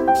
Live 0.00 0.16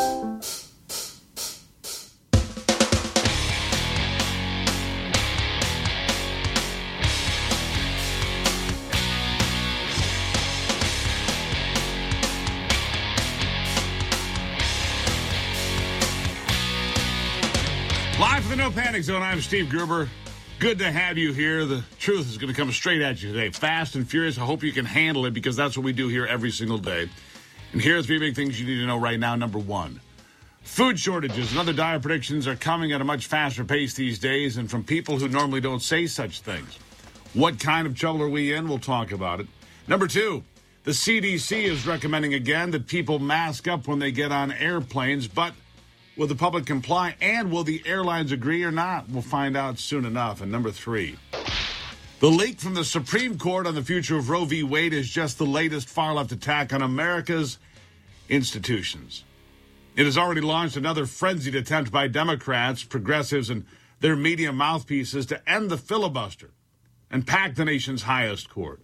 from 18.42 18.50
the 18.50 18.56
No 18.56 18.70
Panic 18.70 19.02
Zone, 19.02 19.22
I'm 19.22 19.40
Steve 19.40 19.70
Gruber. 19.70 20.10
Good 20.58 20.78
to 20.80 20.92
have 20.92 21.16
you 21.16 21.32
here. 21.32 21.64
The 21.64 21.82
truth 21.98 22.28
is 22.28 22.36
going 22.36 22.52
to 22.52 22.60
come 22.60 22.70
straight 22.70 23.00
at 23.00 23.22
you 23.22 23.32
today. 23.32 23.48
Fast 23.48 23.94
and 23.94 24.06
furious. 24.06 24.36
I 24.36 24.42
hope 24.42 24.62
you 24.62 24.72
can 24.72 24.84
handle 24.84 25.24
it 25.24 25.32
because 25.32 25.56
that's 25.56 25.74
what 25.74 25.84
we 25.84 25.94
do 25.94 26.08
here 26.08 26.26
every 26.26 26.50
single 26.50 26.76
day. 26.76 27.08
And 27.72 27.80
here 27.80 27.98
are 27.98 28.02
three 28.02 28.18
big 28.18 28.34
things 28.34 28.60
you 28.60 28.66
need 28.66 28.80
to 28.80 28.86
know 28.86 28.96
right 28.96 29.18
now. 29.18 29.36
Number 29.36 29.58
one, 29.58 30.00
food 30.62 30.98
shortages 30.98 31.50
and 31.50 31.60
other 31.60 31.72
dire 31.72 32.00
predictions 32.00 32.48
are 32.48 32.56
coming 32.56 32.92
at 32.92 33.00
a 33.00 33.04
much 33.04 33.26
faster 33.26 33.64
pace 33.64 33.94
these 33.94 34.18
days 34.18 34.56
and 34.56 34.70
from 34.70 34.82
people 34.82 35.18
who 35.18 35.28
normally 35.28 35.60
don't 35.60 35.82
say 35.82 36.06
such 36.06 36.40
things. 36.40 36.78
What 37.34 37.60
kind 37.60 37.86
of 37.86 37.94
trouble 37.94 38.22
are 38.22 38.28
we 38.28 38.52
in? 38.52 38.68
We'll 38.68 38.78
talk 38.78 39.12
about 39.12 39.40
it. 39.40 39.46
Number 39.86 40.08
two, 40.08 40.42
the 40.82 40.90
CDC 40.90 41.62
is 41.62 41.86
recommending 41.86 42.34
again 42.34 42.72
that 42.72 42.88
people 42.88 43.18
mask 43.18 43.68
up 43.68 43.86
when 43.86 44.00
they 44.00 44.10
get 44.10 44.32
on 44.32 44.50
airplanes, 44.50 45.28
but 45.28 45.52
Will 46.20 46.26
the 46.26 46.34
public 46.34 46.66
comply 46.66 47.16
and 47.22 47.50
will 47.50 47.64
the 47.64 47.82
airlines 47.86 48.30
agree 48.30 48.62
or 48.62 48.70
not? 48.70 49.08
We'll 49.08 49.22
find 49.22 49.56
out 49.56 49.78
soon 49.78 50.04
enough. 50.04 50.42
And 50.42 50.52
number 50.52 50.70
three, 50.70 51.16
the 52.20 52.28
leak 52.28 52.60
from 52.60 52.74
the 52.74 52.84
Supreme 52.84 53.38
Court 53.38 53.66
on 53.66 53.74
the 53.74 53.82
future 53.82 54.18
of 54.18 54.28
Roe 54.28 54.44
v. 54.44 54.62
Wade 54.62 54.92
is 54.92 55.08
just 55.08 55.38
the 55.38 55.46
latest 55.46 55.88
far 55.88 56.12
left 56.12 56.32
attack 56.32 56.70
on 56.70 56.82
America's 56.82 57.58
institutions. 58.28 59.24
It 59.96 60.04
has 60.04 60.18
already 60.18 60.42
launched 60.42 60.76
another 60.76 61.06
frenzied 61.06 61.54
attempt 61.54 61.90
by 61.90 62.08
Democrats, 62.08 62.84
progressives, 62.84 63.48
and 63.48 63.64
their 64.00 64.16
media 64.16 64.52
mouthpieces 64.52 65.24
to 65.26 65.50
end 65.50 65.70
the 65.70 65.78
filibuster 65.78 66.50
and 67.10 67.26
pack 67.26 67.54
the 67.54 67.64
nation's 67.64 68.02
highest 68.02 68.50
court. 68.50 68.82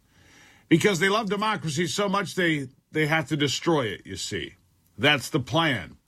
Because 0.71 0.99
they 0.99 1.11
love 1.11 1.29
democracy 1.29 1.87
so 1.87 2.09
much 2.09 2.35
they, 2.35 2.69
they 2.91 3.07
have 3.07 3.29
to 3.29 3.37
destroy 3.37 3.83
it, 3.83 4.01
you 4.07 4.17
see. 4.17 4.55
That's 4.97 5.29
the 5.29 5.41
plan. 5.41 5.99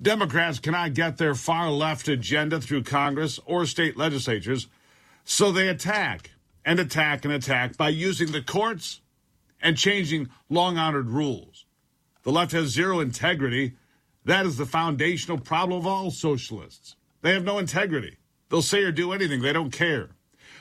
Democrats 0.00 0.58
cannot 0.58 0.92
get 0.92 1.16
their 1.16 1.34
far 1.34 1.70
left 1.70 2.06
agenda 2.06 2.60
through 2.60 2.82
Congress 2.82 3.40
or 3.46 3.64
state 3.64 3.96
legislatures, 3.96 4.66
so 5.24 5.50
they 5.50 5.68
attack 5.68 6.32
and 6.66 6.80
attack 6.80 7.24
and 7.24 7.32
attack 7.32 7.76
by 7.76 7.88
using 7.88 8.32
the 8.32 8.42
courts 8.42 9.00
and 9.62 9.78
changing 9.78 10.28
long 10.50 10.76
honored 10.76 11.08
rules. 11.08 11.64
The 12.24 12.32
left 12.32 12.52
has 12.52 12.70
zero 12.70 12.98
integrity. 12.98 13.76
That 14.24 14.44
is 14.44 14.56
the 14.56 14.66
foundational 14.66 15.38
problem 15.38 15.78
of 15.78 15.86
all 15.86 16.10
socialists. 16.10 16.96
They 17.22 17.32
have 17.32 17.44
no 17.44 17.58
integrity. 17.58 18.18
They'll 18.50 18.62
say 18.62 18.82
or 18.82 18.92
do 18.92 19.12
anything, 19.12 19.40
they 19.40 19.52
don't 19.52 19.70
care. 19.70 20.10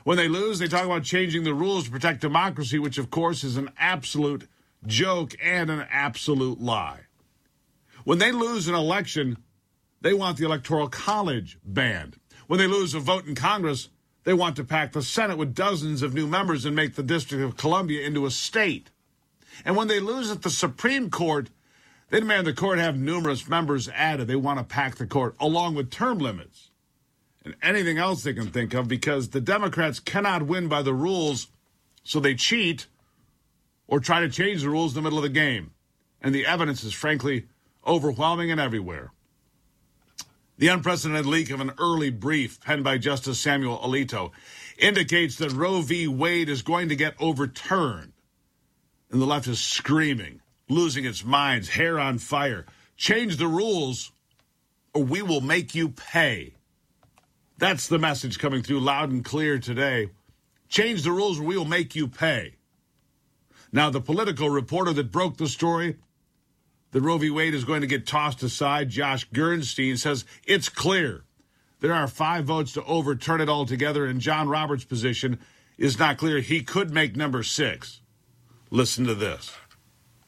When 0.03 0.17
they 0.17 0.27
lose, 0.27 0.59
they 0.59 0.67
talk 0.67 0.85
about 0.85 1.03
changing 1.03 1.43
the 1.43 1.53
rules 1.55 1.85
to 1.85 1.91
protect 1.91 2.21
democracy, 2.21 2.77
which, 2.77 2.99
of 2.99 3.09
course, 3.09 3.43
is 3.43 3.57
an 3.57 3.71
absolute 3.79 4.47
joke 4.85 5.35
and 5.41 5.71
an 5.71 5.87
absolute 5.91 6.61
lie. 6.61 7.01
When 8.03 8.19
they 8.19 8.31
lose 8.31 8.67
an 8.67 8.75
election, 8.75 9.37
they 10.01 10.13
want 10.13 10.37
the 10.37 10.45
Electoral 10.45 10.87
College 10.87 11.57
banned. 11.63 12.17
When 12.45 12.59
they 12.59 12.67
lose 12.67 12.93
a 12.93 12.99
vote 12.99 13.25
in 13.25 13.33
Congress, 13.33 13.89
they 14.25 14.33
want 14.33 14.55
to 14.57 14.63
pack 14.63 14.91
the 14.91 15.01
Senate 15.01 15.37
with 15.37 15.55
dozens 15.55 16.01
of 16.01 16.13
new 16.13 16.27
members 16.27 16.65
and 16.65 16.75
make 16.75 16.95
the 16.95 17.03
District 17.03 17.43
of 17.43 17.55
Columbia 17.55 18.05
into 18.05 18.25
a 18.25 18.31
state. 18.31 18.89
And 19.63 19.75
when 19.75 19.87
they 19.87 19.99
lose 19.99 20.29
at 20.29 20.41
the 20.41 20.49
Supreme 20.49 21.09
Court, 21.09 21.49
they 22.09 22.19
demand 22.19 22.45
the 22.45 22.53
court 22.53 22.79
have 22.79 22.97
numerous 22.97 23.47
members 23.47 23.87
added. 23.89 24.27
They 24.27 24.35
want 24.35 24.59
to 24.59 24.65
pack 24.65 24.95
the 24.95 25.07
court 25.07 25.35
along 25.39 25.75
with 25.75 25.91
term 25.91 26.17
limits 26.17 26.71
and 27.43 27.55
anything 27.61 27.97
else 27.97 28.23
they 28.23 28.33
can 28.33 28.47
think 28.47 28.73
of 28.73 28.87
because 28.87 29.29
the 29.29 29.41
Democrats 29.41 29.99
cannot 29.99 30.43
win 30.43 30.67
by 30.67 30.81
the 30.81 30.93
rules, 30.93 31.47
so 32.03 32.19
they 32.19 32.33
cheat 32.33 32.87
or 33.87 33.99
try 33.99 34.19
to 34.19 34.29
change 34.29 34.63
the 34.63 34.69
rules 34.69 34.91
in 34.91 34.95
the 34.95 35.01
middle 35.03 35.19
of 35.19 35.23
the 35.23 35.29
game. 35.29 35.71
And 36.21 36.33
the 36.33 36.47
evidence 36.47 36.83
is 36.83 36.93
frankly 36.93 37.45
overwhelming 37.85 38.49
and 38.49 38.59
everywhere. 38.59 39.11
The 40.57 40.69
unprecedented 40.69 41.25
leak 41.25 41.49
of 41.49 41.59
an 41.59 41.71
early 41.77 42.09
brief 42.09 42.61
penned 42.61 42.83
by 42.83 42.97
Justice 42.97 43.39
Samuel 43.39 43.77
Alito 43.79 44.31
indicates 44.77 45.35
that 45.37 45.51
Roe 45.51 45.81
v. 45.81 46.07
Wade 46.07 46.47
is 46.47 46.61
going 46.61 46.87
to 46.89 46.95
get 46.95 47.15
overturned. 47.19 48.13
And 49.11 49.21
the 49.21 49.25
left 49.25 49.47
is 49.47 49.59
screaming, 49.59 50.41
losing 50.69 51.03
its 51.03 51.25
minds, 51.25 51.69
hair 51.69 51.99
on 51.99 52.19
fire. 52.19 52.65
Change 52.95 53.35
the 53.35 53.47
rules 53.47 54.13
or 54.93 55.03
we 55.03 55.21
will 55.21 55.41
make 55.41 55.75
you 55.75 55.89
pay. 55.89 56.53
That's 57.57 57.87
the 57.87 57.99
message 57.99 58.39
coming 58.39 58.63
through 58.63 58.79
loud 58.79 59.11
and 59.11 59.25
clear 59.25 59.59
today. 59.59 60.11
Change 60.69 61.03
the 61.03 61.11
rules 61.11 61.39
or 61.39 61.43
we 61.43 61.57
will 61.57 61.65
make 61.65 61.95
you 61.95 62.07
pay. 62.07 62.55
Now, 63.73 63.89
the 63.89 63.99
political 63.99 64.49
reporter 64.49 64.93
that 64.93 65.11
broke 65.11 65.35
the 65.35 65.49
story 65.49 65.97
that 66.95 67.01
Roe 67.01 67.17
v. 67.17 67.29
Wade 67.29 67.53
is 67.53 67.65
going 67.65 67.81
to 67.81 67.87
get 67.87 68.07
tossed 68.07 68.41
aside, 68.41 68.87
Josh 68.87 69.27
Gerstein 69.33 69.97
says 69.97 70.23
it's 70.47 70.69
clear. 70.69 71.25
There 71.81 71.91
are 71.91 72.07
five 72.07 72.45
votes 72.45 72.71
to 72.71 72.85
overturn 72.85 73.41
it 73.41 73.49
altogether, 73.49 74.05
and 74.05 74.21
John 74.21 74.47
Roberts' 74.47 74.85
position 74.85 75.39
is 75.77 75.99
not 75.99 76.17
clear. 76.17 76.39
He 76.39 76.63
could 76.63 76.93
make 76.93 77.17
number 77.17 77.43
six. 77.43 77.99
Listen 78.71 79.03
to 79.07 79.13
this. 79.13 79.53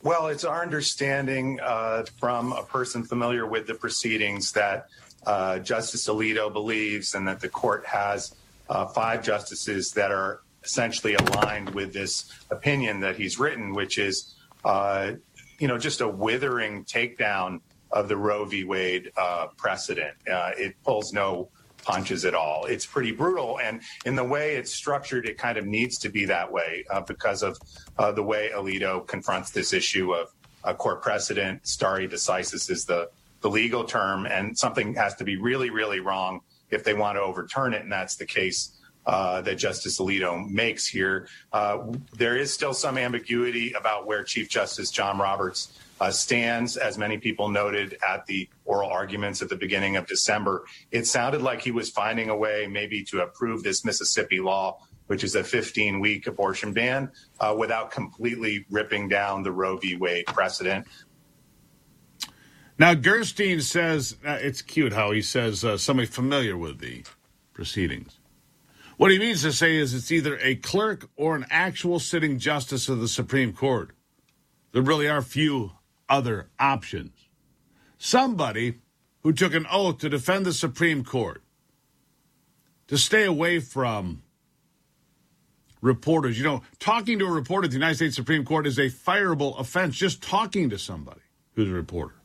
Well, 0.03 0.27
it's 0.27 0.43
our 0.43 0.61
understanding 0.61 1.57
uh, 1.63 2.03
from 2.19 2.51
a 2.51 2.63
person 2.63 3.01
familiar 3.01 3.45
with 3.45 3.65
the 3.65 3.75
proceedings 3.75 4.51
that 4.51 4.89
uh, 5.25 5.59
Justice 5.59 6.05
Alito 6.09 6.51
believes 6.51 7.15
and 7.15 7.25
that 7.29 7.39
the 7.39 7.47
court 7.47 7.85
has 7.85 8.35
uh, 8.69 8.87
five 8.87 9.23
justices 9.23 9.91
that 9.93 10.11
are 10.11 10.41
essentially 10.65 11.13
aligned 11.13 11.69
with 11.69 11.93
this 11.93 12.29
opinion 12.51 12.99
that 12.99 13.15
he's 13.15 13.39
written, 13.39 13.73
which 13.73 13.97
is 13.97 14.35
uh, 14.65 15.13
you 15.59 15.67
know, 15.67 15.77
just 15.77 16.01
a 16.01 16.07
withering 16.07 16.85
takedown 16.85 17.59
of 17.91 18.07
the 18.07 18.17
Roe 18.17 18.45
v. 18.45 18.63
Wade 18.63 19.11
uh, 19.17 19.47
precedent. 19.57 20.15
Uh, 20.31 20.51
it 20.57 20.75
pulls 20.83 21.13
no 21.13 21.49
punches 21.83 22.25
at 22.25 22.35
all. 22.35 22.65
It's 22.65 22.85
pretty 22.85 23.11
brutal. 23.11 23.59
And 23.59 23.81
in 24.05 24.15
the 24.15 24.23
way 24.23 24.55
it's 24.55 24.73
structured, 24.73 25.25
it 25.25 25.37
kind 25.37 25.57
of 25.57 25.65
needs 25.65 25.97
to 25.99 26.09
be 26.09 26.25
that 26.25 26.51
way 26.51 26.85
uh, 26.89 27.01
because 27.01 27.43
of 27.43 27.57
uh, 27.97 28.11
the 28.11 28.23
way 28.23 28.51
Alito 28.53 29.07
confronts 29.07 29.51
this 29.51 29.73
issue 29.73 30.13
of 30.13 30.33
a 30.63 30.73
court 30.73 31.01
precedent. 31.01 31.65
Stare 31.65 32.07
decisis 32.07 32.69
is 32.69 32.83
the, 32.85 33.09
the 33.41 33.49
legal 33.49 33.85
term, 33.85 34.25
and 34.25 34.57
something 34.57 34.93
has 34.95 35.15
to 35.15 35.23
be 35.23 35.37
really, 35.37 35.69
really 35.69 36.01
wrong 36.01 36.41
if 36.71 36.83
they 36.83 36.93
want 36.93 37.15
to 37.15 37.21
overturn 37.21 37.73
it. 37.73 37.81
And 37.83 37.91
that's 37.91 38.17
the 38.17 38.25
case 38.25 38.76
uh, 39.07 39.41
that 39.41 39.55
Justice 39.55 39.99
Alito 39.99 40.47
makes 40.49 40.85
here. 40.85 41.29
Uh, 41.53 41.93
there 42.17 42.37
is 42.37 42.53
still 42.53 42.73
some 42.73 42.97
ambiguity 42.97 43.71
about 43.71 44.05
where 44.05 44.21
Chief 44.23 44.49
Justice 44.49 44.91
John 44.91 45.17
Roberts 45.17 45.79
uh, 46.01 46.11
stands, 46.11 46.75
as 46.75 46.97
many 46.97 47.17
people 47.17 47.47
noted 47.47 47.97
at 48.07 48.25
the 48.25 48.49
oral 48.65 48.89
arguments 48.89 49.41
at 49.41 49.47
the 49.47 49.55
beginning 49.55 49.95
of 49.95 50.05
December. 50.07 50.65
It 50.91 51.07
sounded 51.07 51.41
like 51.41 51.61
he 51.61 51.71
was 51.71 51.89
finding 51.89 52.29
a 52.29 52.35
way 52.35 52.67
maybe 52.67 53.01
to 53.05 53.21
approve 53.21 53.63
this 53.63 53.85
Mississippi 53.85 54.41
law, 54.41 54.77
which 55.07 55.23
is 55.23 55.35
a 55.35 55.43
15 55.43 56.01
week 56.01 56.27
abortion 56.27 56.73
ban, 56.73 57.09
uh, 57.39 57.55
without 57.57 57.91
completely 57.91 58.65
ripping 58.69 59.07
down 59.07 59.41
the 59.41 59.53
Roe 59.53 59.77
v. 59.77 59.95
Wade 59.95 60.25
precedent. 60.27 60.85
Now, 62.77 62.93
Gerstein 62.93 63.61
says 63.61 64.17
uh, 64.23 64.37
it's 64.41 64.61
cute 64.61 64.93
how 64.93 65.11
he 65.11 65.21
says 65.21 65.63
uh, 65.63 65.77
somebody 65.77 66.07
familiar 66.07 66.57
with 66.57 66.79
the 66.79 67.03
proceedings. 67.53 68.16
What 68.97 69.11
he 69.11 69.19
means 69.19 69.43
to 69.43 69.53
say 69.53 69.77
is 69.77 69.93
it's 69.93 70.11
either 70.11 70.39
a 70.39 70.55
clerk 70.55 71.09
or 71.15 71.35
an 71.35 71.45
actual 71.51 71.99
sitting 71.99 72.39
justice 72.39 72.89
of 72.89 72.99
the 72.99 73.07
Supreme 73.07 73.53
Court. 73.53 73.91
There 74.71 74.81
really 74.81 75.07
are 75.07 75.21
few 75.21 75.71
other 76.09 76.49
options. 76.59 77.11
Somebody 77.99 78.79
who 79.21 79.33
took 79.33 79.53
an 79.53 79.67
oath 79.71 79.99
to 79.99 80.09
defend 80.09 80.45
the 80.45 80.53
Supreme 80.53 81.03
Court, 81.03 81.43
to 82.87 82.97
stay 82.97 83.25
away 83.25 83.59
from 83.59 84.23
reporters. 85.81 86.37
You 86.37 86.45
know, 86.45 86.61
talking 86.79 87.19
to 87.19 87.25
a 87.25 87.31
reporter 87.31 87.65
at 87.65 87.71
the 87.71 87.77
United 87.77 87.95
States 87.95 88.15
Supreme 88.15 88.45
Court 88.45 88.65
is 88.65 88.79
a 88.79 88.89
fireable 88.89 89.59
offense, 89.59 89.95
just 89.95 90.23
talking 90.23 90.69
to 90.69 90.79
somebody 90.79 91.21
who's 91.53 91.69
a 91.69 91.73
reporter. 91.73 92.15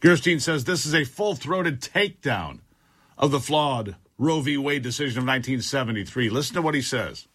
Gerstein 0.00 0.40
says 0.40 0.64
this 0.64 0.84
is 0.84 0.94
a 0.94 1.04
full 1.04 1.34
throated 1.34 1.80
takedown 1.80 2.60
of 3.16 3.30
the 3.30 3.40
flawed 3.40 3.96
Roe 4.22 4.40
v. 4.40 4.56
Wade 4.56 4.82
decision 4.82 5.18
of 5.18 5.24
1973. 5.24 6.30
Listen 6.30 6.54
to 6.54 6.62
what 6.62 6.74
he 6.74 6.80
says. 6.80 7.26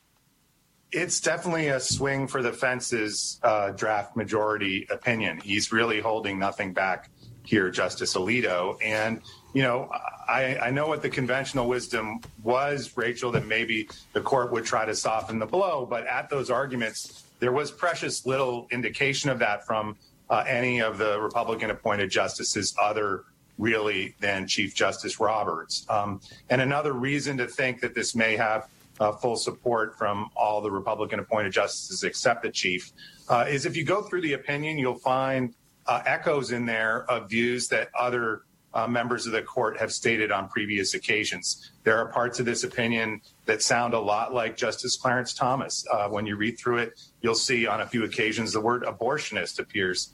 It's 0.93 1.19
definitely 1.19 1.67
a 1.67 1.81
swing 1.81 2.29
for 2.29 2.41
the 2.41 2.53
fences 2.53 3.41
uh, 3.43 3.71
draft 3.71 4.15
majority 4.15 4.87
opinion. 4.89 5.41
He's 5.43 5.73
really 5.73 5.99
holding 5.99 6.39
nothing 6.39 6.71
back 6.71 7.09
here, 7.43 7.69
Justice 7.69 8.15
Alito. 8.15 8.77
And, 8.81 9.21
you 9.53 9.63
know, 9.63 9.89
I, 10.29 10.57
I 10.61 10.71
know 10.71 10.87
what 10.87 11.01
the 11.01 11.09
conventional 11.09 11.67
wisdom 11.67 12.21
was, 12.41 12.95
Rachel, 12.95 13.33
that 13.33 13.45
maybe 13.45 13.89
the 14.13 14.21
court 14.21 14.53
would 14.53 14.63
try 14.63 14.85
to 14.85 14.95
soften 14.95 15.39
the 15.39 15.45
blow. 15.45 15.85
But 15.85 16.07
at 16.07 16.29
those 16.29 16.49
arguments, 16.49 17.25
there 17.39 17.51
was 17.51 17.69
precious 17.69 18.25
little 18.25 18.65
indication 18.71 19.29
of 19.29 19.39
that 19.39 19.65
from 19.65 19.97
uh, 20.29 20.45
any 20.47 20.81
of 20.81 20.97
the 20.97 21.19
Republican 21.19 21.69
appointed 21.69 22.09
justices 22.09 22.73
other 22.81 23.25
really 23.57 24.15
than 24.19 24.47
Chief 24.47 24.75
Justice 24.75 25.19
Roberts. 25.19 25.85
Um, 25.89 26.21
and 26.49 26.61
another 26.61 26.93
reason 26.93 27.37
to 27.37 27.47
think 27.47 27.81
that 27.81 27.95
this 27.95 28.15
may 28.15 28.35
have 28.35 28.67
uh, 28.99 29.11
full 29.11 29.35
support 29.35 29.97
from 29.97 30.29
all 30.35 30.61
the 30.61 30.71
Republican 30.71 31.19
appointed 31.19 31.51
justices 31.51 32.03
except 32.03 32.43
the 32.43 32.51
chief 32.51 32.91
uh, 33.29 33.45
is 33.47 33.65
if 33.65 33.75
you 33.75 33.83
go 33.83 34.01
through 34.01 34.21
the 34.21 34.33
opinion, 34.33 34.77
you'll 34.77 34.95
find 34.95 35.53
uh, 35.85 36.01
echoes 36.05 36.51
in 36.51 36.65
there 36.65 37.09
of 37.09 37.29
views 37.29 37.67
that 37.67 37.89
other 37.97 38.43
uh, 38.73 38.87
members 38.87 39.25
of 39.25 39.31
the 39.31 39.41
court 39.41 39.77
have 39.77 39.91
stated 39.91 40.31
on 40.31 40.47
previous 40.49 40.93
occasions. 40.93 41.71
There 41.83 41.97
are 41.97 42.07
parts 42.07 42.39
of 42.39 42.45
this 42.45 42.63
opinion 42.63 43.21
that 43.45 43.61
sound 43.61 43.93
a 43.93 43.99
lot 43.99 44.33
like 44.33 44.57
Justice 44.57 44.97
Clarence 44.97 45.33
Thomas. 45.33 45.85
Uh, 45.91 46.09
when 46.09 46.25
you 46.25 46.35
read 46.35 46.59
through 46.59 46.79
it, 46.79 47.01
you'll 47.21 47.35
see 47.35 47.65
on 47.65 47.81
a 47.81 47.87
few 47.87 48.03
occasions 48.03 48.53
the 48.53 48.61
word 48.61 48.83
abortionist 48.83 49.59
appears 49.59 50.13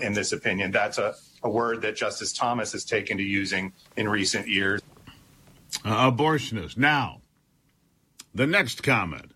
in 0.00 0.12
this 0.12 0.32
opinion. 0.32 0.70
That's 0.70 0.98
a, 0.98 1.14
a, 1.42 1.50
word 1.50 1.82
that 1.82 1.96
Justice 1.96 2.32
Thomas 2.32 2.72
has 2.72 2.84
taken 2.84 3.16
to 3.18 3.22
using 3.22 3.72
in 3.96 4.08
recent 4.08 4.48
years. 4.48 4.80
Uh, 5.84 6.10
abortionist. 6.10 6.76
Now, 6.76 7.20
the 8.34 8.46
next 8.46 8.82
comment 8.82 9.32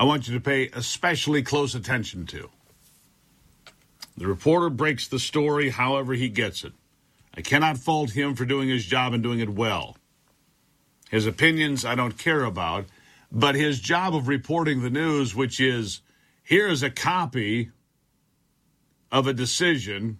I 0.00 0.04
want 0.04 0.26
you 0.26 0.34
to 0.34 0.40
pay 0.40 0.70
especially 0.72 1.42
close 1.42 1.74
attention 1.74 2.24
to. 2.28 2.48
The 4.16 4.26
reporter 4.26 4.70
breaks 4.70 5.06
the 5.06 5.18
story 5.18 5.68
however 5.68 6.14
he 6.14 6.30
gets 6.30 6.64
it. 6.64 6.72
I 7.34 7.42
cannot 7.42 7.76
fault 7.76 8.10
him 8.10 8.34
for 8.34 8.46
doing 8.46 8.68
his 8.68 8.86
job 8.86 9.12
and 9.12 9.22
doing 9.22 9.40
it 9.40 9.50
well. 9.50 9.96
His 11.10 11.26
opinions 11.26 11.84
I 11.84 11.94
don't 11.96 12.16
care 12.16 12.44
about, 12.44 12.86
but 13.30 13.54
his 13.54 13.78
job 13.78 14.14
of 14.14 14.26
reporting 14.26 14.82
the 14.82 14.90
news, 14.90 15.34
which 15.34 15.60
is 15.60 16.00
here 16.42 16.68
is 16.68 16.82
a 16.82 16.90
copy 16.90 17.70
of 19.10 19.26
a 19.26 19.32
decision, 19.32 20.18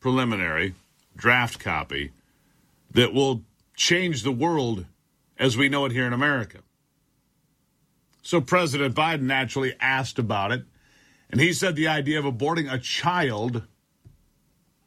preliminary, 0.00 0.74
draft 1.16 1.60
copy, 1.60 2.12
that 2.90 3.14
will 3.14 3.42
change 3.74 4.22
the 4.22 4.32
world 4.32 4.86
as 5.38 5.56
we 5.56 5.68
know 5.68 5.84
it 5.84 5.92
here 5.92 6.06
in 6.06 6.12
America. 6.12 6.58
So 8.22 8.40
President 8.40 8.94
Biden 8.94 9.22
naturally 9.22 9.74
asked 9.80 10.18
about 10.18 10.52
it, 10.52 10.64
and 11.30 11.40
he 11.40 11.52
said 11.52 11.74
the 11.74 11.88
idea 11.88 12.18
of 12.18 12.24
aborting 12.24 12.72
a 12.72 12.78
child 12.78 13.62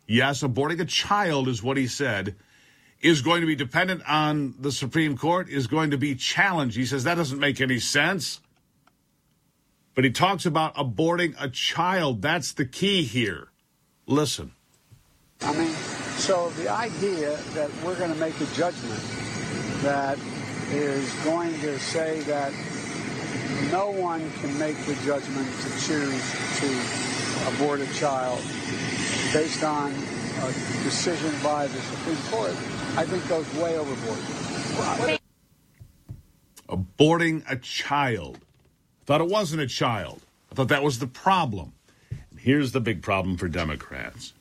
yes, 0.08 0.44
aborting 0.44 0.80
a 0.80 0.86
child 0.86 1.48
is 1.48 1.64
what 1.64 1.78
he 1.78 1.88
said, 1.88 2.36
is 3.02 3.22
going 3.22 3.42
to 3.42 3.48
be 3.48 3.56
dependent 3.56 4.02
on 4.08 4.56
the 4.60 4.72
Supreme 4.72 5.18
Court, 5.18 5.50
is 5.50 5.68
going 5.68 5.92
to 5.92 5.98
be 5.98 6.16
challenged. 6.16 6.78
He 6.78 6.86
says 6.86 7.04
that 7.04 7.16
doesn't 7.16 7.40
make 7.40 7.62
any 7.62 7.80
sense. 7.80 8.40
But 9.96 10.04
he 10.04 10.12
talks 10.12 10.46
about 10.46 10.76
aborting 10.76 11.36
a 11.40 11.50
child. 11.50 12.22
That's 12.22 12.54
the 12.54 12.66
key 12.66 13.04
here. 13.04 13.48
Listen. 14.06 14.52
I 15.42 15.54
mean, 15.54 15.74
so 16.18 16.50
the 16.52 16.70
idea 16.70 17.38
that 17.54 17.72
we're 17.84 17.98
going 17.98 18.14
to 18.14 18.20
make 18.20 18.40
a 18.40 18.46
judgment 18.54 19.02
that 19.82 20.18
is 20.72 21.12
going 21.24 21.54
to 21.62 21.80
say 21.80 22.20
that 22.22 22.52
no 23.72 23.90
one 23.92 24.30
can 24.42 24.58
make 24.60 24.78
the 24.86 24.96
judgment 25.06 25.48
to 25.62 25.70
choose 25.82 26.32
to 26.60 27.56
abort 27.56 27.80
a 27.80 27.94
child 27.94 28.40
based 29.34 29.64
on 29.64 29.92
a 29.92 30.48
decision 30.84 31.34
by 31.44 31.68
the 31.68 31.80
Supreme 31.80 32.18
Court, 32.32 32.52
I 32.98 33.06
think 33.06 33.28
goes 33.28 33.52
way 33.56 33.78
overboard. 33.78 35.20
Aborting 36.70 37.44
a 37.50 37.56
child. 37.58 38.45
Thought 39.06 39.22
it 39.22 39.28
wasn't 39.28 39.62
a 39.62 39.68
child. 39.68 40.22
I 40.52 40.56
thought 40.56 40.70
that 40.70 40.84
was 40.84 41.00
the 41.00 41.08
problem. 41.08 41.74
And 42.10 42.40
here's 42.40 42.72
the 42.72 42.80
big 42.80 43.02
problem 43.02 43.38
for 43.38 43.48
Democrats. 43.48 44.34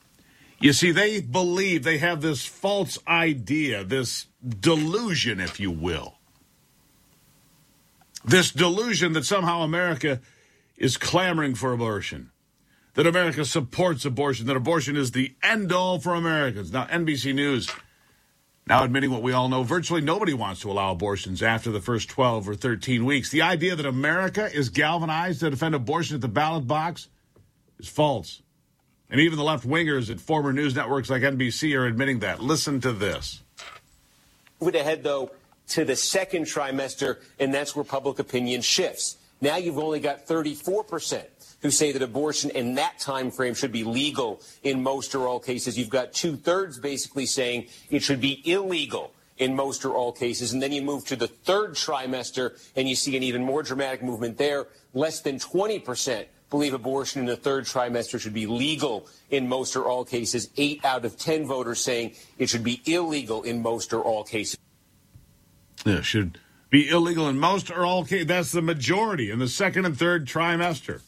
You 0.61 0.73
see, 0.73 0.93
they 0.93 1.21
believe 1.21 1.83
they 1.83 1.99
have 1.99 2.23
this 2.23 2.47
false 2.47 2.99
idea, 3.07 3.85
this 3.85 4.27
delusion, 4.61 5.41
if 5.41 5.61
you 5.61 5.71
will. 5.71 6.15
This 8.25 8.51
delusion 8.51 9.13
that 9.13 9.25
somehow 9.25 9.63
America 9.63 10.21
is 10.77 10.97
clamoring 10.97 11.55
for 11.55 11.73
abortion 11.73 12.31
that 12.95 13.07
America 13.07 13.45
supports 13.45 14.05
abortion, 14.05 14.47
that 14.47 14.57
abortion 14.57 14.97
is 14.97 15.11
the 15.11 15.35
end 15.43 15.73
all 15.73 15.99
for 15.99 16.15
Americans. 16.15 16.73
Now, 16.73 16.87
NBC 16.87 17.35
News 17.35 17.71
now 18.67 18.83
admitting 18.83 19.11
what 19.11 19.23
we 19.23 19.33
all 19.33 19.49
know 19.49 19.63
virtually 19.63 20.01
nobody 20.01 20.33
wants 20.33 20.63
to 20.63 20.71
allow 20.71 20.93
abortions 20.93 21.43
after 21.43 21.71
the 21.71 21.81
first 21.81 22.09
12 22.09 22.49
or 22.49 22.55
13 22.55 23.05
weeks. 23.05 23.31
The 23.31 23.43
idea 23.43 23.77
that 23.77 23.87
America 23.87 24.51
is 24.53 24.71
galvanized 24.71 25.41
to 25.41 25.51
defend 25.51 25.75
abortion 25.75 26.15
at 26.15 26.21
the 26.21 26.29
ballot 26.29 26.67
box 26.67 27.09
is 27.79 27.89
false. 27.89 28.43
And 29.11 29.21
even 29.21 29.37
the 29.37 29.45
left 29.45 29.67
wingers 29.67 30.11
at 30.11 30.19
former 30.19 30.53
news 30.53 30.75
networks 30.75 31.11
like 31.11 31.23
NBC 31.23 31.77
are 31.79 31.87
admitting 31.87 32.21
that. 32.21 32.43
Listen 32.43 32.81
to 32.81 32.93
this. 32.93 33.43
Moving 34.61 34.81
ahead, 34.81 35.03
though, 35.03 35.31
to 35.69 35.85
the 35.85 35.95
second 35.95 36.47
trimester, 36.47 37.19
and 37.39 37.53
that's 37.53 37.77
where 37.77 37.85
public 37.85 38.19
opinion 38.19 38.63
shifts. 38.63 39.19
Now 39.41 39.57
you've 39.57 39.79
only 39.79 40.01
got 40.01 40.27
34 40.27 40.85
percent 40.85 41.27
who 41.65 41.71
say 41.71 41.93
that 41.93 42.03
abortion 42.03 42.51
in 42.51 42.75
that 42.75 42.99
time 42.99 43.31
frame 43.31 43.55
should 43.55 43.73
be 43.73 43.85
legal 43.85 44.43
in 44.63 44.83
most 44.83 45.15
or 45.15 45.27
all 45.27 45.41
cases. 45.41 45.79
You've 45.79 45.89
got 45.89 46.13
two 46.13 46.37
thirds 46.37 46.79
basically 46.79 47.25
saying 47.25 47.69
it 47.89 48.03
should 48.03 48.21
be 48.21 48.43
illegal 48.45 49.15
in 49.39 49.57
most 49.57 49.83
or 49.87 49.95
all 49.95 50.13
cases. 50.13 50.53
And 50.53 50.63
then 50.63 50.73
you 50.73 50.83
move 50.83 51.07
to 51.07 51.17
the 51.17 51.27
third 51.27 51.73
trimester 51.73 52.61
and 52.77 52.87
you 52.87 52.95
see 52.95 53.17
an 53.17 53.23
even 53.23 53.43
more 53.43 53.63
dramatic 53.63 54.03
movement 54.03 54.37
there. 54.37 54.67
Less 54.93 55.23
than 55.23 55.39
20% 55.39 56.27
believe 56.51 56.75
abortion 56.75 57.21
in 57.21 57.27
the 57.27 57.35
third 57.35 57.65
trimester 57.65 58.21
should 58.21 58.35
be 58.35 58.47
legal 58.47 59.09
in 59.31 59.49
most 59.49 59.75
or 59.75 59.87
all 59.87 60.05
cases. 60.05 60.51
Eight 60.59 60.85
out 60.85 61.07
of 61.07 61.17
10 61.17 61.47
voters 61.47 61.81
saying 61.81 62.13
it 62.39 62.51
should 62.51 62.63
be 62.63 62.83
illegal 62.85 63.43
in 63.43 63.63
most 63.63 63.95
or 63.95 64.03
all 64.03 64.23
cases. 64.23 64.59
Yeah, 65.87 66.03
should 66.03 66.39
be 66.69 66.91
illegal 66.91 67.27
in 67.27 67.39
most 67.39 67.71
or 67.71 67.87
all 67.87 68.05
cases. 68.05 68.27
That's 68.27 68.53
the 68.53 68.61
majority 68.61 69.31
in 69.31 69.39
the 69.39 69.49
second 69.49 69.87
and 69.87 69.99
third 69.99 70.27
trimester. 70.29 71.01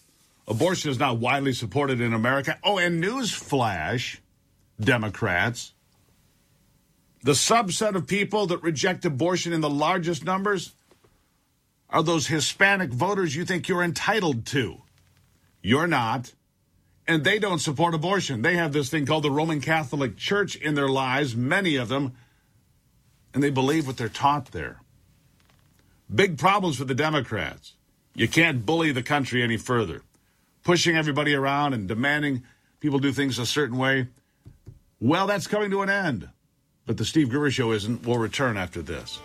Abortion 0.49 0.91
is 0.91 0.99
not 0.99 1.19
widely 1.19 1.53
supported 1.53 2.01
in 2.01 2.13
America. 2.13 2.59
Oh, 2.63 2.79
and 2.79 3.03
newsflash, 3.03 4.19
Democrats, 4.81 5.73
the 7.23 7.33
subset 7.33 7.97
of 7.97 8.07
people 8.07 8.47
that 8.47 8.63
reject 8.63 9.05
abortion 9.05 9.53
in 9.53 9.61
the 9.61 9.71
largest 9.71 10.25
numbers 10.25 10.73
are 11.91 12.03
those 12.03 12.29
Hispanic 12.29 12.93
voters 12.93 13.35
you 13.35 13.45
think 13.45 13.69
you're 13.69 13.83
entitled 13.83 14.47
to. 14.47 14.83
You're 15.63 15.89
not. 15.89 16.33
And 17.09 17.25
they 17.25 17.39
don't 17.39 17.61
support 17.61 17.95
abortion. 17.95 18.43
They 18.43 18.57
have 18.57 18.73
this 18.73 18.91
thing 18.91 19.07
called 19.07 19.25
the 19.25 19.31
Roman 19.31 19.61
Catholic 19.61 20.17
Church 20.17 20.57
in 20.57 20.75
their 20.75 20.89
lives, 20.89 21.37
many 21.37 21.77
of 21.77 21.89
them, 21.89 22.15
and 23.33 23.43
they 23.43 23.51
believe 23.51 23.87
what 23.87 23.97
they're 23.97 24.09
taught 24.09 24.47
there. 24.47 24.81
Big 26.13 26.39
problems 26.39 26.77
for 26.77 26.85
the 26.85 26.95
Democrats. 26.95 27.75
You 28.15 28.29
can't 28.29 28.67
bully 28.67 28.93
the 28.93 29.03
country 29.03 29.43
any 29.43 29.57
further 29.57 30.03
pushing 30.67 30.97
everybody 30.97 31.33
around 31.33 31.75
and 31.75 31.87
demanding 31.87 32.43
people 32.81 32.99
do 32.99 33.13
things 33.13 33.39
a 33.39 33.47
certain 33.47 33.79
way. 33.79 34.09
Well, 34.99 35.29
that's 35.29 35.47
coming 35.47 35.71
to 35.71 35.83
an 35.83 35.89
end. 35.89 36.29
But 36.87 36.97
the 36.97 37.05
Steve 37.05 37.31
Gruber 37.31 37.53
Show 37.53 37.71
isn't. 37.71 38.05
We'll 38.05 38.19
return 38.19 38.57
after 38.57 38.83
this. 38.83 39.21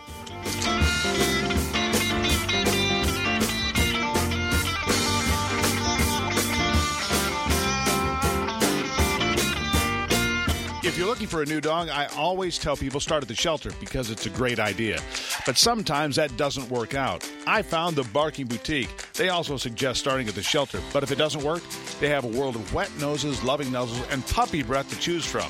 If 10.91 10.97
you're 10.97 11.07
looking 11.07 11.27
for 11.27 11.41
a 11.41 11.45
new 11.45 11.61
dog, 11.61 11.87
I 11.87 12.07
always 12.17 12.57
tell 12.57 12.75
people 12.75 12.99
start 12.99 13.21
at 13.21 13.29
the 13.29 13.33
shelter 13.33 13.71
because 13.79 14.11
it's 14.11 14.25
a 14.25 14.29
great 14.29 14.59
idea. 14.59 14.99
But 15.45 15.57
sometimes 15.57 16.17
that 16.17 16.35
doesn't 16.35 16.69
work 16.69 16.95
out. 16.95 17.25
I 17.47 17.61
found 17.61 17.95
the 17.95 18.03
Barking 18.03 18.45
Boutique. 18.45 18.89
They 19.13 19.29
also 19.29 19.55
suggest 19.55 20.01
starting 20.01 20.27
at 20.27 20.35
the 20.35 20.43
shelter, 20.43 20.81
but 20.91 21.01
if 21.01 21.09
it 21.09 21.17
doesn't 21.17 21.43
work, 21.43 21.63
they 22.01 22.09
have 22.09 22.25
a 22.25 22.37
world 22.37 22.57
of 22.57 22.73
wet 22.73 22.91
noses, 22.99 23.41
loving 23.41 23.69
nuzzles, 23.69 24.05
and 24.11 24.27
puppy 24.27 24.63
breath 24.63 24.89
to 24.89 24.99
choose 24.99 25.25
from. 25.25 25.49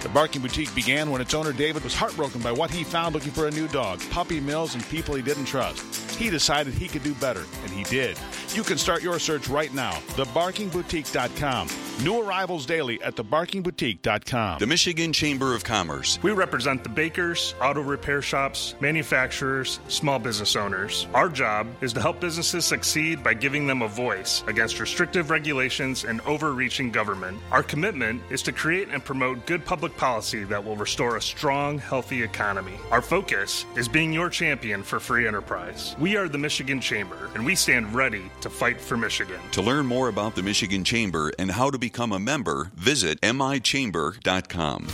The 0.00 0.08
Barking 0.08 0.40
Boutique 0.40 0.74
began 0.74 1.10
when 1.10 1.20
its 1.20 1.34
owner 1.34 1.52
David 1.52 1.84
was 1.84 1.94
heartbroken 1.94 2.40
by 2.40 2.52
what 2.52 2.70
he 2.70 2.82
found 2.82 3.14
looking 3.14 3.32
for 3.32 3.46
a 3.46 3.50
new 3.50 3.68
dog, 3.68 4.00
puppy 4.08 4.40
mills, 4.40 4.74
and 4.74 4.82
people 4.88 5.14
he 5.14 5.20
didn't 5.20 5.44
trust. 5.44 5.82
He 6.16 6.30
decided 6.30 6.72
he 6.72 6.88
could 6.88 7.02
do 7.02 7.12
better, 7.16 7.44
and 7.62 7.70
he 7.70 7.84
did. 7.84 8.16
You 8.54 8.62
can 8.62 8.78
start 8.78 9.02
your 9.02 9.18
search 9.18 9.48
right 9.48 9.72
now. 9.74 9.92
TheBarkingBoutique.com. 10.16 11.68
New 12.02 12.22
arrivals 12.22 12.64
daily 12.64 13.02
at 13.02 13.14
TheBarkingBoutique.com. 13.16 14.58
The 14.58 14.66
Michigan 14.66 15.12
Chamber 15.12 15.54
of 15.54 15.64
Commerce. 15.64 16.18
We 16.22 16.30
represent 16.30 16.82
the 16.82 16.88
bakers, 16.88 17.54
auto 17.60 17.82
repair 17.82 18.22
shops, 18.22 18.74
manufacturers, 18.80 19.80
small 19.88 20.18
business 20.18 20.56
owners. 20.56 21.08
Our 21.12 21.28
job 21.28 21.66
is 21.82 21.92
to 21.92 22.00
help 22.00 22.20
businesses 22.20 22.64
succeed 22.64 23.22
by 23.22 23.34
giving 23.34 23.66
them 23.66 23.82
a 23.82 23.88
voice 23.88 24.42
against 24.46 24.80
restrictive 24.80 25.28
regulations 25.30 26.04
and 26.04 26.20
overreaching 26.22 26.90
government. 26.90 27.38
Our 27.50 27.62
commitment 27.62 28.22
is 28.30 28.42
to 28.42 28.52
create 28.52 28.88
and 28.88 29.04
promote 29.04 29.44
good 29.44 29.64
public 29.64 29.94
policy 29.96 30.44
that 30.44 30.64
will 30.64 30.76
restore 30.76 31.16
a 31.16 31.22
strong, 31.22 31.78
healthy 31.78 32.22
economy. 32.22 32.78
Our 32.92 33.02
focus 33.02 33.66
is 33.76 33.88
being 33.88 34.12
your 34.12 34.30
champion 34.30 34.82
for 34.82 35.00
free 35.00 35.26
enterprise. 35.26 35.96
We 35.98 36.16
are 36.16 36.28
the 36.28 36.38
Michigan 36.38 36.80
Chamber, 36.80 37.28
and 37.34 37.44
we 37.44 37.54
stand 37.56 37.94
ready 37.94 38.30
to 38.40 38.50
fight 38.50 38.80
for 38.80 38.96
Michigan. 38.96 39.40
To 39.52 39.62
learn 39.62 39.86
more 39.86 40.08
about 40.08 40.34
the 40.34 40.42
Michigan 40.42 40.84
Chamber 40.84 41.32
and 41.38 41.50
how 41.50 41.70
to 41.70 41.78
become 41.78 42.12
a 42.12 42.18
member, 42.18 42.70
visit 42.74 43.20
michamber.com. 43.20 44.86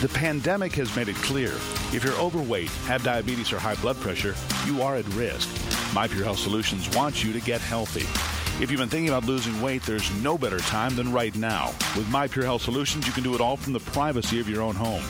The 0.00 0.08
pandemic 0.08 0.72
has 0.72 0.94
made 0.96 1.08
it 1.08 1.16
clear 1.16 1.52
if 1.92 2.02
you're 2.02 2.18
overweight, 2.18 2.70
have 2.86 3.04
diabetes, 3.04 3.52
or 3.52 3.58
high 3.58 3.76
blood 3.76 3.96
pressure, 3.96 4.34
you 4.66 4.82
are 4.82 4.96
at 4.96 5.06
risk. 5.14 5.48
My 5.94 6.08
Pure 6.08 6.24
Health 6.24 6.38
Solutions 6.38 6.88
wants 6.96 7.22
you 7.22 7.32
to 7.32 7.40
get 7.40 7.60
healthy. 7.60 8.06
If 8.62 8.70
you've 8.70 8.80
been 8.80 8.88
thinking 8.88 9.08
about 9.08 9.24
losing 9.24 9.60
weight, 9.60 9.82
there's 9.82 10.10
no 10.22 10.38
better 10.38 10.58
time 10.58 10.96
than 10.96 11.12
right 11.12 11.34
now. 11.36 11.74
With 11.96 12.08
My 12.10 12.26
Pure 12.26 12.46
Health 12.46 12.62
Solutions, 12.62 13.06
you 13.06 13.12
can 13.12 13.22
do 13.22 13.34
it 13.34 13.40
all 13.40 13.56
from 13.56 13.72
the 13.72 13.80
privacy 13.80 14.40
of 14.40 14.48
your 14.48 14.62
own 14.62 14.74
home. 14.74 15.02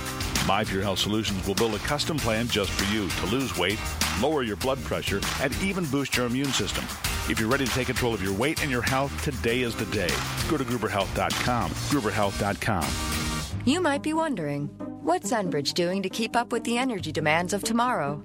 My 0.47 0.65
Pure 0.65 0.83
Health 0.83 0.99
Solutions 0.99 1.47
will 1.47 1.55
build 1.55 1.75
a 1.75 1.79
custom 1.79 2.17
plan 2.17 2.49
just 2.49 2.71
for 2.71 2.93
you 2.93 3.09
to 3.09 3.27
lose 3.27 3.57
weight, 3.57 3.79
lower 4.21 4.43
your 4.43 4.57
blood 4.57 4.83
pressure, 4.85 5.21
and 5.41 5.57
even 5.63 5.85
boost 5.87 6.17
your 6.17 6.27
immune 6.27 6.53
system. 6.53 6.85
If 7.29 7.39
you're 7.39 7.49
ready 7.49 7.65
to 7.65 7.71
take 7.73 7.87
control 7.87 8.13
of 8.13 8.23
your 8.23 8.33
weight 8.33 8.63
and 8.63 8.71
your 8.71 8.83
health, 8.83 9.23
today 9.23 9.63
is 9.63 9.77
the 9.77 9.87
day. 9.87 10.11
Go 10.49 10.57
to 10.57 10.65
GruberHealth.com. 10.65 11.71
GruberHealth.com. 11.71 12.89
You 13.65 13.81
might 13.81 14.03
be 14.03 14.13
wondering, 14.13 14.67
what's 15.03 15.31
Enbridge 15.31 15.75
doing 15.75 16.03
to 16.03 16.09
keep 16.09 16.35
up 16.35 16.51
with 16.51 16.65
the 16.65 16.79
energy 16.79 17.13
demands 17.13 17.53
of 17.53 17.63
tomorrow? 17.63 18.21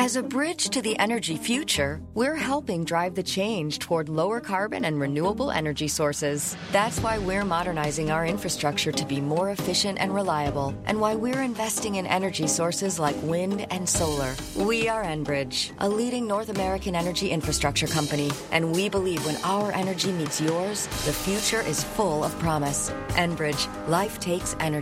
As 0.00 0.16
a 0.16 0.22
bridge 0.22 0.70
to 0.70 0.80
the 0.80 0.98
energy 0.98 1.36
future, 1.36 2.00
we're 2.14 2.34
helping 2.34 2.86
drive 2.86 3.14
the 3.14 3.22
change 3.22 3.78
toward 3.80 4.08
lower 4.08 4.40
carbon 4.40 4.86
and 4.86 4.98
renewable 4.98 5.50
energy 5.50 5.88
sources. 5.88 6.56
That's 6.72 6.98
why 7.00 7.18
we're 7.18 7.44
modernizing 7.44 8.10
our 8.10 8.24
infrastructure 8.24 8.92
to 8.92 9.04
be 9.04 9.20
more 9.20 9.50
efficient 9.50 9.98
and 10.00 10.14
reliable, 10.14 10.74
and 10.86 11.02
why 11.02 11.16
we're 11.16 11.42
investing 11.42 11.96
in 11.96 12.06
energy 12.06 12.46
sources 12.46 12.98
like 12.98 13.14
wind 13.22 13.66
and 13.70 13.86
solar. 13.86 14.34
We 14.56 14.88
are 14.88 15.04
Enbridge, 15.04 15.72
a 15.80 15.88
leading 15.90 16.26
North 16.26 16.48
American 16.48 16.94
energy 16.94 17.28
infrastructure 17.28 17.86
company, 17.86 18.30
and 18.52 18.72
we 18.72 18.88
believe 18.88 19.26
when 19.26 19.36
our 19.44 19.70
energy 19.72 20.12
meets 20.12 20.40
yours, 20.40 20.86
the 21.04 21.12
future 21.12 21.60
is 21.60 21.84
full 21.84 22.24
of 22.24 22.32
promise. 22.38 22.90
Enbridge, 23.08 23.68
life 23.86 24.18
takes 24.18 24.56
energy. 24.60 24.78